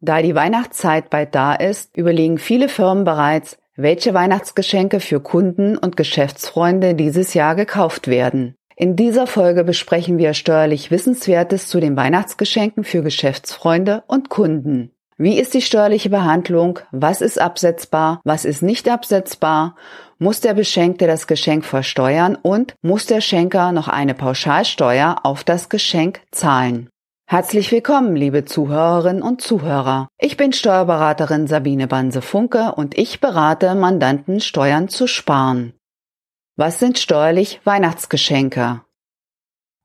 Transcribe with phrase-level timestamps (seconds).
[0.00, 5.96] Da die Weihnachtszeit bald da ist, überlegen viele Firmen bereits, welche Weihnachtsgeschenke für Kunden und
[5.96, 8.54] Geschäftsfreunde dieses Jahr gekauft werden.
[8.76, 14.90] In dieser Folge besprechen wir steuerlich Wissenswertes zu den Weihnachtsgeschenken für Geschäftsfreunde und Kunden.
[15.18, 16.78] Wie ist die steuerliche Behandlung?
[16.92, 18.22] Was ist absetzbar?
[18.24, 19.76] Was ist nicht absetzbar?
[20.18, 25.68] Muss der Beschenkte das Geschenk versteuern und muss der Schenker noch eine Pauschalsteuer auf das
[25.68, 26.88] Geschenk zahlen?
[27.32, 30.08] Herzlich willkommen, liebe Zuhörerinnen und Zuhörer.
[30.18, 35.74] Ich bin Steuerberaterin Sabine Banse-Funke und ich berate Mandanten, Steuern zu sparen.
[36.56, 38.80] Was sind steuerlich Weihnachtsgeschenke?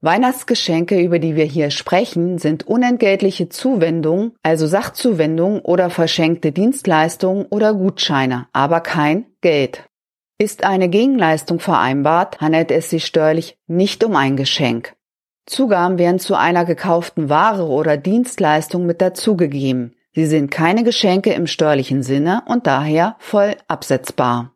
[0.01, 7.75] Weihnachtsgeschenke, über die wir hier sprechen, sind unentgeltliche Zuwendungen, also Sachzuwendungen oder verschenkte Dienstleistungen oder
[7.75, 9.87] Gutscheine, aber kein Geld.
[10.39, 14.94] Ist eine Gegenleistung vereinbart, handelt es sich steuerlich nicht um ein Geschenk.
[15.45, 19.95] Zugaben werden zu einer gekauften Ware oder Dienstleistung mit dazugegeben.
[20.13, 24.53] Sie sind keine Geschenke im steuerlichen Sinne und daher voll absetzbar.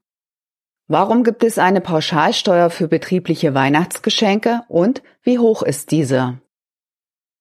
[0.88, 6.40] Warum gibt es eine Pauschalsteuer für betriebliche Weihnachtsgeschenke und wie hoch ist diese?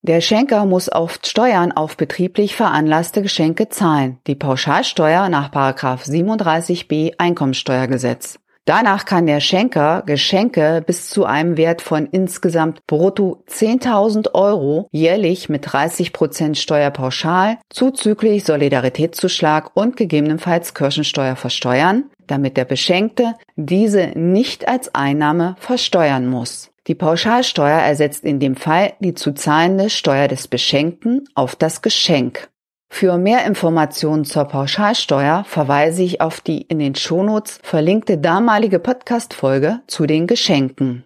[0.03, 8.39] Der Schenker muss oft Steuern auf betrieblich veranlasste Geschenke zahlen, die Pauschalsteuer nach 37b Einkommensteuergesetz.
[8.69, 15.49] Danach kann der Schenker Geschenke bis zu einem Wert von insgesamt brutto 10.000 Euro jährlich
[15.49, 24.69] mit 30 Prozent Steuerpauschal zuzüglich Solidaritätszuschlag und gegebenenfalls Kirchensteuer versteuern, damit der Beschenkte diese nicht
[24.69, 26.71] als Einnahme versteuern muss.
[26.89, 32.51] Die Pauschalsteuer ersetzt in dem Fall die zu zahlende Steuer des Beschenkten auf das Geschenk.
[32.91, 39.81] Für mehr Informationen zur Pauschalsteuer verweise ich auf die in den Shownotes verlinkte damalige Podcast-Folge
[39.87, 41.05] zu den Geschenken.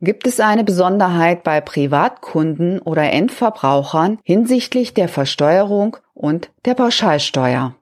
[0.00, 7.76] Gibt es eine Besonderheit bei Privatkunden oder Endverbrauchern hinsichtlich der Versteuerung und der Pauschalsteuer?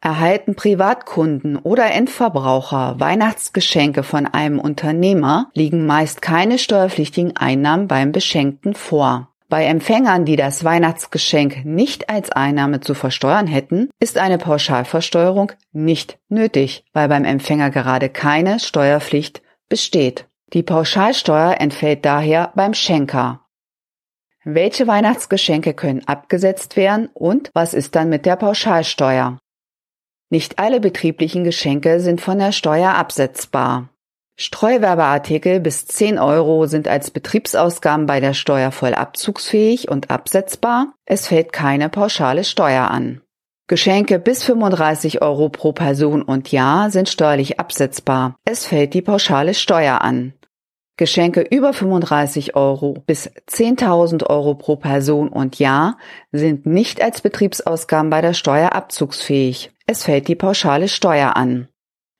[0.00, 8.74] Erhalten Privatkunden oder Endverbraucher Weihnachtsgeschenke von einem Unternehmer, liegen meist keine steuerpflichtigen Einnahmen beim Beschenkten
[8.74, 9.34] vor.
[9.50, 16.18] Bei Empfängern, die das Weihnachtsgeschenk nicht als Einnahme zu versteuern hätten, ist eine Pauschalversteuerung nicht
[16.28, 20.26] nötig, weil beim Empfänger gerade keine Steuerpflicht besteht.
[20.52, 23.46] Die Pauschalsteuer entfällt daher beim Schenker.
[24.44, 29.38] Welche Weihnachtsgeschenke können abgesetzt werden und was ist dann mit der Pauschalsteuer?
[30.30, 33.88] Nicht alle betrieblichen Geschenke sind von der Steuer absetzbar.
[34.40, 40.94] Streuwerbeartikel bis 10 Euro sind als Betriebsausgaben bei der Steuer voll abzugsfähig und absetzbar.
[41.06, 43.20] Es fällt keine pauschale Steuer an.
[43.66, 48.36] Geschenke bis 35 Euro pro Person und Jahr sind steuerlich absetzbar.
[48.44, 50.34] Es fällt die pauschale Steuer an.
[50.96, 55.98] Geschenke über 35 Euro bis 10.000 Euro pro Person und Jahr
[56.30, 59.72] sind nicht als Betriebsausgaben bei der Steuer abzugsfähig.
[59.84, 61.66] Es fällt die pauschale Steuer an.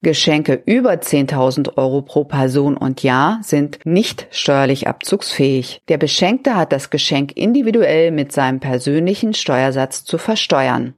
[0.01, 5.83] Geschenke über 10.000 Euro pro Person und Jahr sind nicht steuerlich abzugsfähig.
[5.89, 10.95] Der Beschenkte hat das Geschenk individuell mit seinem persönlichen Steuersatz zu versteuern.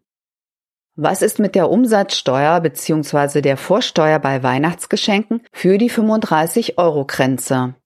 [0.97, 3.41] Was ist mit der Umsatzsteuer bzw.
[3.41, 7.77] der Vorsteuer bei Weihnachtsgeschenken für die 35 Euro Grenze?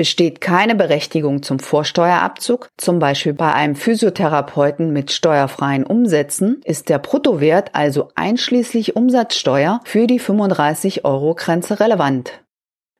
[0.00, 6.98] Besteht keine Berechtigung zum Vorsteuerabzug, zum Beispiel bei einem Physiotherapeuten mit steuerfreien Umsätzen, ist der
[6.98, 12.42] Bruttowert also einschließlich Umsatzsteuer für die 35 Euro Grenze relevant.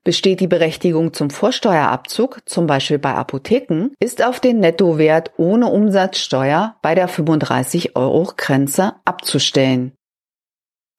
[0.03, 6.75] Besteht die Berechtigung zum Vorsteuerabzug, zum Beispiel bei Apotheken, ist auf den Nettowert ohne Umsatzsteuer
[6.83, 9.93] bei der 35 Euro Grenze abzustellen.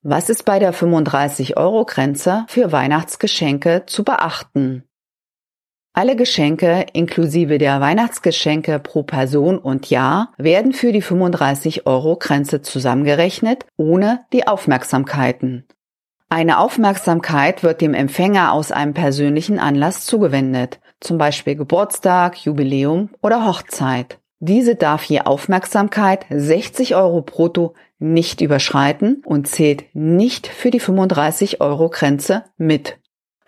[0.03, 4.83] Was ist bei der 35 Euro Grenze für Weihnachtsgeschenke zu beachten?
[5.95, 12.63] Alle Geschenke inklusive der Weihnachtsgeschenke pro Person und Jahr werden für die 35 Euro Grenze
[12.63, 15.67] zusammengerechnet, ohne die Aufmerksamkeiten.
[16.31, 23.45] Eine Aufmerksamkeit wird dem Empfänger aus einem persönlichen Anlass zugewendet, zum Beispiel Geburtstag, Jubiläum oder
[23.45, 24.19] Hochzeit.
[24.41, 31.61] Diese darf je Aufmerksamkeit 60 Euro brutto nicht überschreiten und zählt nicht für die 35
[31.61, 32.97] Euro Grenze mit.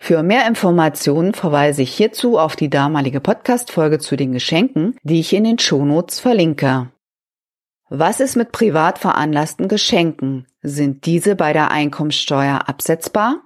[0.05, 5.33] Für mehr Informationen verweise ich hierzu auf die damalige Podcast-Folge zu den Geschenken, die ich
[5.33, 6.91] in den Shownotes verlinke.
[7.89, 10.45] Was ist mit privat veranlassten Geschenken?
[10.61, 13.45] Sind diese bei der Einkommensteuer absetzbar?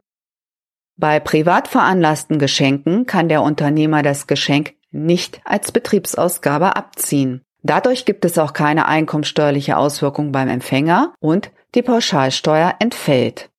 [0.97, 7.41] Bei privat veranlassten Geschenken kann der Unternehmer das Geschenk nicht als Betriebsausgabe abziehen.
[7.63, 13.49] Dadurch gibt es auch keine einkommensteuerliche Auswirkung beim Empfänger und die Pauschalsteuer entfällt.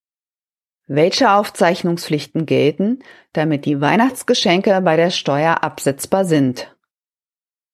[0.93, 2.99] Welche Aufzeichnungspflichten gelten,
[3.31, 6.75] damit die Weihnachtsgeschenke bei der Steuer absetzbar sind?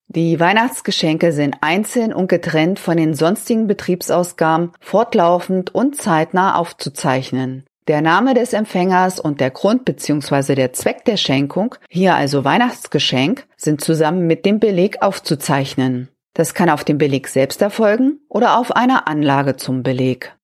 [0.05, 7.65] Die Weihnachtsgeschenke sind einzeln und getrennt von den sonstigen Betriebsausgaben fortlaufend und zeitnah aufzuzeichnen.
[7.87, 10.53] Der Name des Empfängers und der Grund bzw.
[10.53, 16.09] der Zweck der Schenkung, hier also Weihnachtsgeschenk, sind zusammen mit dem Beleg aufzuzeichnen.
[16.35, 20.36] Das kann auf dem Beleg selbst erfolgen oder auf einer Anlage zum Beleg.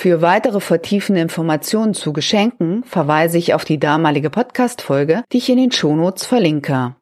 [0.00, 5.58] Für weitere vertiefende Informationen zu Geschenken verweise ich auf die damalige Podcast-Folge, die ich in
[5.58, 6.96] den Shownotes verlinke.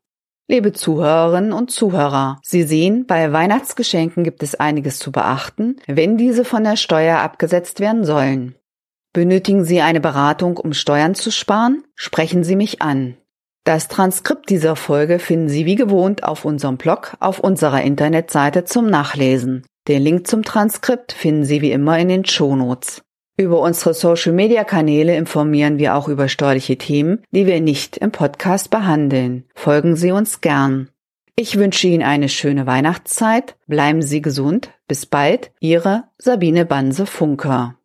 [0.48, 6.44] Liebe Zuhörerinnen und Zuhörer, Sie sehen, bei Weihnachtsgeschenken gibt es einiges zu beachten, wenn diese
[6.44, 8.56] von der Steuer abgesetzt werden sollen.
[9.12, 11.84] Benötigen Sie eine Beratung, um Steuern zu sparen?
[11.94, 13.16] Sprechen Sie mich an.
[13.62, 18.90] Das Transkript dieser Folge finden Sie wie gewohnt auf unserem Blog auf unserer Internetseite zum
[18.90, 19.64] Nachlesen.
[19.88, 23.02] Den Link zum Transkript finden Sie wie immer in den Shownotes.
[23.38, 29.44] Über unsere Social-Media-Kanäle informieren wir auch über steuerliche Themen, die wir nicht im Podcast behandeln.
[29.54, 30.90] Folgen Sie uns gern.
[31.36, 33.56] Ich wünsche Ihnen eine schöne Weihnachtszeit.
[33.66, 34.70] Bleiben Sie gesund.
[34.88, 35.52] Bis bald.
[35.60, 37.77] Ihre Sabine Banse Funker.